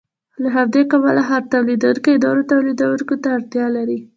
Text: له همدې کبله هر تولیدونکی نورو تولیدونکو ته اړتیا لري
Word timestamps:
له 0.41 0.47
همدې 0.55 0.81
کبله 0.91 1.21
هر 1.29 1.41
تولیدونکی 1.53 2.13
نورو 2.23 2.41
تولیدونکو 2.51 3.15
ته 3.21 3.27
اړتیا 3.37 3.65
لري 3.77 3.99